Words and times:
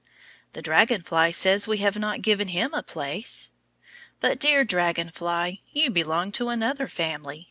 The 0.53 0.63
dragon 0.63 1.03
fly 1.03 1.29
says 1.29 1.67
we 1.67 1.77
have 1.77 1.95
not 1.95 2.23
given 2.23 2.47
him 2.47 2.73
a 2.73 2.81
place. 2.81 3.51
But, 4.19 4.39
dear 4.39 4.63
dragon 4.63 5.11
fly, 5.11 5.59
you 5.73 5.91
belong 5.91 6.31
to 6.31 6.49
another 6.49 6.87
family. 6.87 7.39